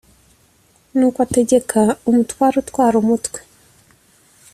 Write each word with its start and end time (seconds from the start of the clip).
nuko 0.97 1.17
ategeka 1.27 1.79
umutware 2.09 2.55
utwara 2.63 2.95
umutwe 3.03 3.39